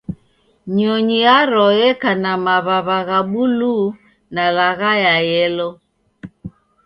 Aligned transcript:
Nyonyi 0.75 1.17
yaro 1.25 1.65
yeka 1.79 2.11
na 2.23 2.31
maw'aw'a 2.45 2.97
gha 3.07 3.19
buluu 3.31 3.85
na 4.33 4.43
lagha 4.55 4.91
ya 5.05 5.15
yelo 5.29 5.69